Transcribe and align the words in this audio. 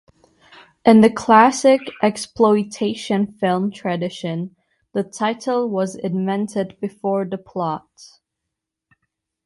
In 0.83 1.01
the 1.01 1.11
classic 1.11 1.79
exploitation 2.01 3.33
film 3.33 3.69
tradition, 3.71 4.55
the 4.95 5.03
title 5.03 5.69
was 5.69 5.93
invented 5.95 6.79
before 6.79 7.23
the 7.23 7.37
plot. 7.37 7.85